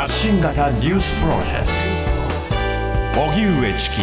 [0.00, 1.66] 発信型ニュースプロジェク
[3.14, 3.96] ト荻上チキ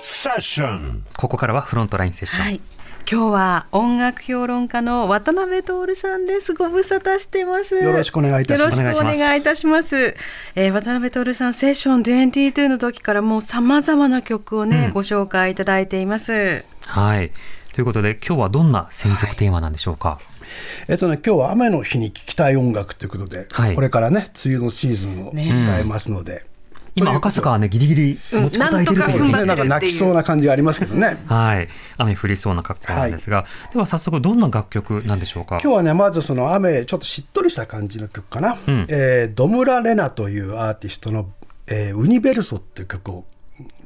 [0.00, 2.62] セッションここからはフロントラインセッション、はい。
[3.10, 6.54] 今日は音楽評論家の渡辺徹さんです。
[6.54, 7.74] ご無沙汰してます。
[7.74, 10.16] よろしくお願いいたしますよろしくお願いいたします。
[10.54, 16.64] えー渡辺徹さん、セッション22の時からもう様々な曲をね、ご紹介いただいています。
[16.86, 17.32] はい
[17.74, 20.18] ということで今日はどんな選曲テーマなんでしょうか、
[20.88, 23.74] えっとね、今日は雨の日に聴きたい音楽ということで、はい。
[23.74, 25.44] これからね、梅雨のシーズンをね。
[25.50, 26.44] 迎えますので、
[26.94, 29.32] 今赤坂はねギリギリ持ちこたえてるところに、う。
[29.32, 31.22] んなんとか踏ん張ってるね、 なんか泣きそうな感じがありますけどね。
[31.26, 31.68] はい。
[31.98, 35.58] 雨降りそうな格好なんですが、では早速どんな楽曲なんでしょうか？
[35.62, 38.52] 今日はね、まずその雨、ちょっとしっとりした感じの曲かな。
[38.54, 38.58] ん。
[38.88, 41.28] えードムラ・レナというアーティストの、
[41.68, 43.24] えーウニベルソっていう曲を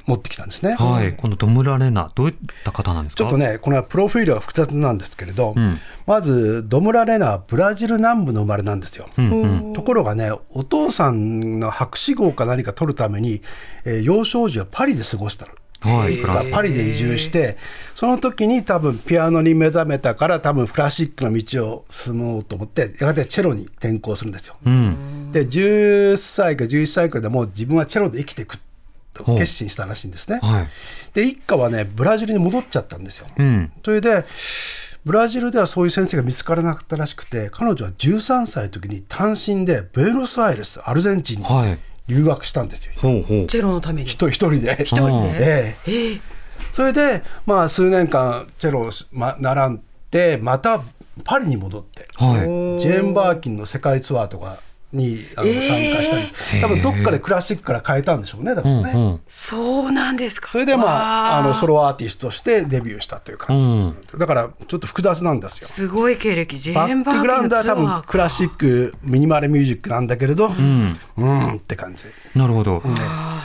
[0.05, 0.75] 持ってきたんですね。
[0.75, 3.23] はいこのドムラレナどういった方なんですか？
[3.23, 9.07] ちょっとね、このプロフィールが複雑なんですけれど、んまず、ドムラ・レナはブラジル南部の生まれなんですよ。
[9.17, 13.41] うんうんところがね、お父さんの博士号か何か取るために、
[13.85, 15.51] えー幼少時はパリで過ごしたの。
[15.83, 16.21] はい
[16.51, 17.57] パリで移住して、
[17.95, 24.57] その時に多分ピアノに目覚めたから、多分クラシックの道を進もうと思って、やがてチェロに転向するんですよ。
[24.63, 28.70] うんで、10歳か11歳くらいでもう自分はチェロで生きていくとほう
[29.23, 30.39] 決心したらしいんですね。
[30.41, 30.67] はい。
[31.13, 33.27] で、一家はね、ブラジルに戻っちゃったんですよ。
[33.37, 33.71] うん。
[33.83, 34.25] それで
[35.03, 41.79] ブラジルではそういう先生が見つからなかったらしくて彼女は13歳の時に単身でブエノスアイレスアルゼンチンにはい。
[42.07, 43.47] 留学したんですよ、ほうほう。
[43.47, 44.07] チェロのために。
[44.07, 44.83] 一人一人で。
[44.83, 45.75] 一人で？
[45.87, 46.19] ええ。
[46.71, 50.81] それで、まあ、数年間チェロを、ま、習ってまた
[51.23, 52.39] パリに戻ってはい。
[52.79, 54.57] ジェーン・バーキンの世界ツアーとか
[54.93, 58.91] にあの参加したり、多分どっかでクラシックから変えたんでしょうねだからね。
[58.93, 59.21] うんうん。
[59.27, 60.49] そうなんですか。
[60.51, 61.71] それでまああのソロ。
[61.71, 65.67] ロアーティストとしてデビューしたという感じです、だからちょっと複雑なんですよ。
[65.69, 66.57] すごい経歴。
[66.57, 70.97] ジェバーンバーックグラウンドは多分クラシックミニマルミュージックなんだけれど、うん、
[71.55, 72.03] って感じ。
[72.35, 72.83] なるほど、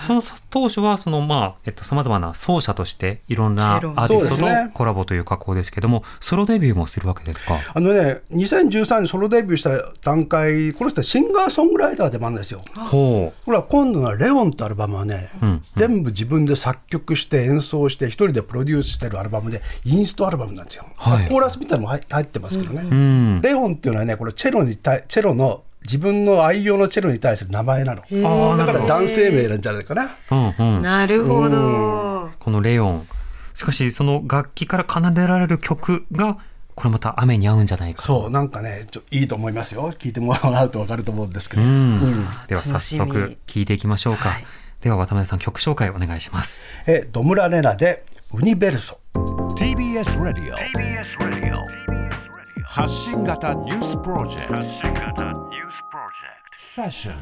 [0.04, 7.58] その当初はそのまあえっと様々な奏者としていろんなアーティストとコラボという格好ですけどもソロデビューもするわけですか？
[7.74, 9.70] あのね、2013年ソロデビューした
[10.02, 12.60] 段階、この人はシンガーソングライターでもあるんですよ。
[12.74, 20.86] ほほら、今度のレオンってアルバムはね、ん全部自分で作曲して演奏して、一人でプロデュースしてるアルバムで、インストアルバムなんですよ。
[20.96, 22.82] はいコーラスみたいなのも入入ってますけどね。
[22.82, 28.02] ううんレオンっていうのはね、これチェロに対、チェロの、自分の愛用のチェロに対する名前なの。
[28.02, 30.16] ーだから男性名なんじゃないかな。
[30.30, 32.30] うんうんなるほど。
[32.40, 33.06] このレオン
[33.54, 36.38] しかしその楽器から奏でられる曲が
[36.76, 39.90] これまた雨に合うんじゃないかそう、なんかね、ちょいいと思いますよ。
[39.92, 41.62] 聞いてもらうと分かると思うんですけど。
[41.62, 42.26] うん。
[42.48, 44.46] では早速聞いていきましょうか、はい。
[44.82, 46.62] では渡辺さん曲紹介お願いします。
[46.86, 48.98] え、ドムラレナで、ウニベルソ。
[49.58, 50.56] TBS ラディオ
[52.62, 55.24] 発信型ニュースプロジェクト。
[56.54, 57.16] セッション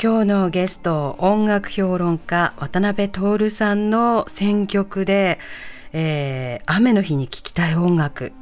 [0.00, 5.38] 今日のゲスト音楽評論家渡辺徹さんの選曲で、
[5.92, 8.32] えー雨の日に聴きたい音楽、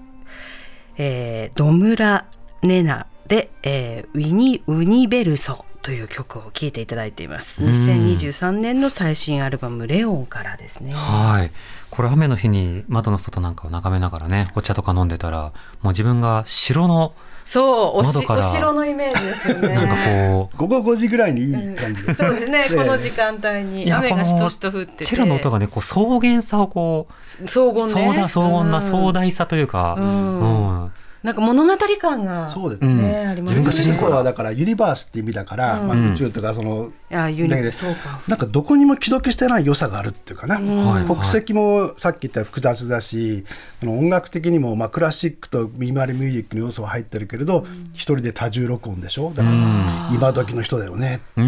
[0.97, 2.27] えードムラ・
[2.63, 7.63] ネナで、えーウィニ・ウニベルソという曲を聴いていただいています。
[7.63, 10.93] 2023年の最新アルバム「レオン」からですね。
[10.93, 11.53] はい。
[11.91, 15.53] これ雨の日に窓の外なんかを眺めながらねお茶とか飲んでたらも
[15.85, 17.15] う自分が城の
[17.47, 19.69] そうおしお城のイメージですよね。
[19.75, 20.57] なんかこう。
[20.57, 21.43] 午後5時ぐらいに。
[21.43, 22.19] いい感じです。
[22.19, 25.05] そうですね、ええこの時間帯に雨がしとしと降ってて。
[25.05, 27.07] チェロの音がねこう壮原さをこ
[27.45, 27.91] う荘厳ね。
[27.93, 28.83] 壮大荘厳なうん。
[28.83, 30.01] 壮大さというか、ん。
[30.01, 30.93] うん
[31.27, 33.03] なんか物語感がそうですうん。
[33.03, 38.21] ね、あります自分が主人公はだからユニバースって意味だから、まあ、宇宙とかその、いやユニだけどそうか。
[38.29, 43.45] なんかどこにも帰属してない良さがあるっていうかな、はい国籍もさっき言ったように複雑だし、
[43.81, 49.33] この音楽的にもまあクラシックとミニマルミュージックの要素は入ってるけれど、一人で多重録音でしょ。
[49.35, 51.47] だから今時の人だよね、うん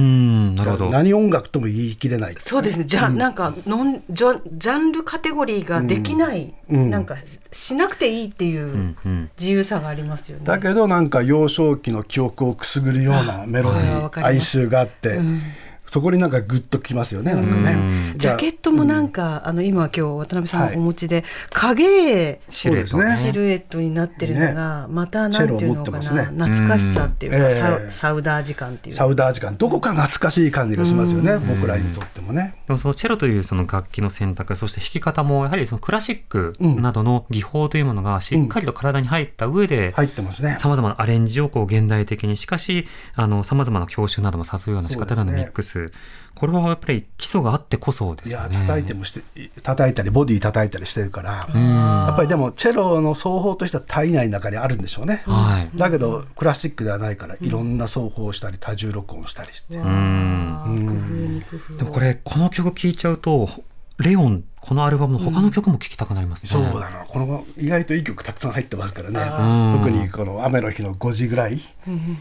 [0.91, 2.35] 何音楽とも言い切れない。
[2.39, 2.85] そうですね。
[2.85, 6.91] じゃあ、なんかノンジャジャンルカテゴリーができない、うん。
[6.91, 9.31] なんかししなくていいっていううんうん。
[9.39, 15.21] 自由さがありますよね、だけどなんか幼少期の記憶をくすぐるようなメロディー哀愁があって、
[15.91, 18.15] そこになんかグッときますよねなんかね。
[18.17, 23.29] ジャケットもなんか、あの今今日渡辺さんがお持ちで、影絵シルエットそうですね。
[23.29, 26.25] シルエットになってるのが、またなんていうのかな、ね。
[26.25, 27.91] 懐かしさっていうか、うん。
[27.91, 32.57] ササウダー時間っていうサウダー時間どこか懐かしい感じがしますよね、僕らにとってもね。
[32.67, 40.57] でもそのチェロというその楽器の選択そして弾き方もやはりそのクラシックなどの技法というものがしっかりと体に入った上で入ってますね。
[40.59, 45.78] さまざまなアレンジをこう現代的にしかしあのさまざまな教習なども誘うような仕方でのミックスス
[46.35, 48.49] これはやっぱり基礎があってこそですいや。
[48.53, 49.23] 叩いてもして
[49.63, 55.77] 叩いたりボディ叩いたりしてるからやっぱりでもチェロの奏法としては体内の中にあるんでしょうね、はい。
[55.77, 60.87] だけどクラシックではないからいろんな奏法をしたり多重録音したりして、うん。
[60.87, 61.77] 工夫に工夫を。
[61.79, 63.49] でもこれこの曲聴いちゃうと
[63.99, 66.49] レオンこのアルバムの他の曲も聴きたくなりますね。
[66.51, 67.07] そうだな。
[67.09, 69.21] この意外といい曲たくさん入ってますからね。
[69.21, 69.79] うん。
[69.79, 71.61] 特にこの雨の日の5時ぐらい、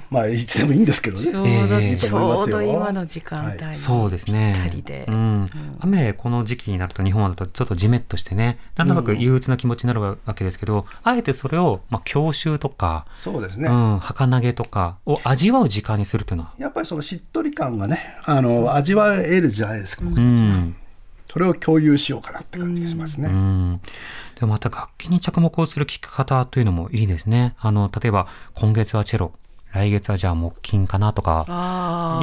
[0.10, 1.24] まあいつでもいいんですけどね。
[1.24, 1.34] ちょう
[1.68, 1.98] ど、ええ。
[1.98, 4.72] ちょうど今の時間帯にそうですね。
[5.08, 5.50] うん。
[5.80, 20.76] 雨、この時期になると日本だとちょっとジメッとしてね、なんとなく憂鬱な気持ちになるわけですけど、あえてそれを、まあ、郷愁とか、そうですね、うん、儚げとかを味わう時間にするというのは、やっぱりそのしっとり感がねあの味わえるじゃないですか、僕うん。
[21.32, 23.82] それを共有しようかなって感じがしますね、うん。
[24.40, 27.56] でもまた楽器に着目をする聴き方というのもいいですね。
[27.60, 29.34] あの、例えば、今月はチェロ、
[29.74, 31.46] 来月はじゃあ木琴かなとか、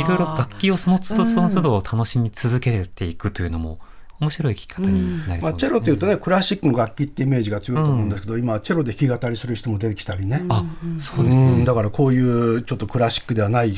[0.01, 3.79] いろいろ楽器をその都度その都度楽しみ続けていくというのも、
[4.21, 5.59] 面白い聴き方になりまあ、そうですね。
[5.59, 10.65] チェロっていうとねクラシックの楽器ってイメージが強いと思うんですけど、今チェロで弾き語りする人も出てきたりね、あ、
[11.01, 11.57] そううですね。
[11.57, 12.21] んだからこうい
[12.57, 13.75] うちょっとクラシックではない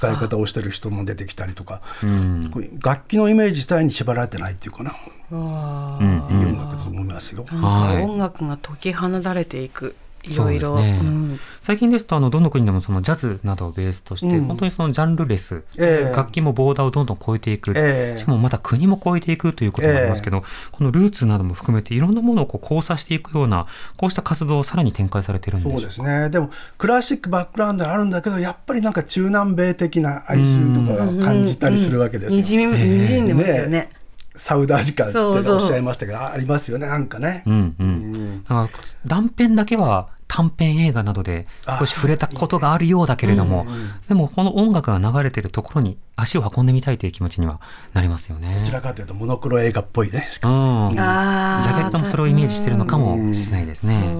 [0.00, 2.50] 使い方をしてる人も出てきたりとか、うん。
[2.82, 4.94] 楽器のイメージ自体に縛られてないっていうかな、い
[5.34, 7.44] い音楽だと思いますよ。
[7.52, 8.02] なんかはい。
[8.02, 11.40] 音楽が解き放たれていくいろいろ、そうですねん。
[11.60, 14.44] 最近ですとあのどの国でもそのジャズなどをベースとして、うん。
[14.44, 16.16] 本当にそのジャンルレス、ええ。
[16.16, 18.18] 楽器もボーダーをどんどん超えていく、ええ。
[18.18, 26.30] しかもまた国も超えていくということもありますけど、このルーツなども含めていろんなものをこう交差していくようなこうした活動をさらに展開されてるんでそうですね。
[26.30, 32.36] でもクラシックバックグラウンドあるんだけどやっぱりなんか中南米的な哀愁とかを感じたりするわけですよ。
[32.36, 33.99] にじみにじんでますよねね
[34.40, 37.42] サウダー時間っておっしゃいましたけどあありますよねなんかね。
[37.46, 38.42] うんうん。
[38.42, 38.68] だから
[39.04, 41.46] 断片だけは短編映画などで
[41.78, 43.66] 少し触れたことがあるようだけれども、
[44.08, 47.60] でもこの音楽が流れてるところに足を運んでみたいという気持ちには
[47.92, 48.56] なりますよね。
[48.60, 50.28] どちらかというとモノクロ映画っぽいね。
[50.30, 50.92] しかうもん。
[50.94, 54.14] ジあャケットもそれをイメージしてるのかもしれないですね。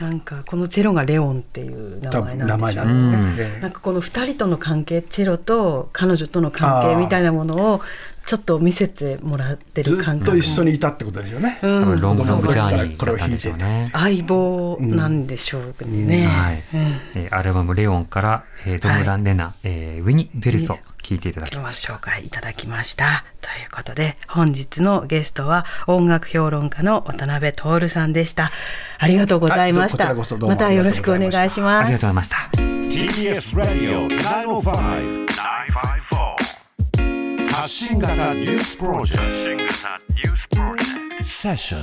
[0.00, 3.16] なんかこのチェロがレオンっていう名前なんでしょう前なんですね。
[3.16, 3.36] うん。
[3.38, 7.80] ええなんかこの2人との関係チェロと彼女との関係みたいなものを
[8.26, 11.58] ちょっと見せてもらってずる感覚っと一緒にいたってことですよね。
[11.60, 13.90] 多分ロングロングジャーニーこれをだったんでしょうね。
[13.92, 16.26] 相棒なんでしょうね。
[16.26, 16.56] はい。
[16.56, 16.62] うん。
[17.22, 21.94] えーアルバム「レオン」から、えードムラン・レナ、えーウィニ・ベルソ聴いていただきました。
[21.94, 23.24] 紹介いただきました。
[23.40, 28.50] ということで本日のゲストは音楽評論家の渡辺徹さんでした。
[28.98, 30.06] ありがとうございました。
[30.06, 32.22] はいこちらこそどうもまたよろしくお願いしまありがとうごす。
[32.22, 32.36] ざいました。
[32.90, 41.80] TBS Radio 905 954発信型ニュースプロジェクト発信型ニュースプロジェクトセッション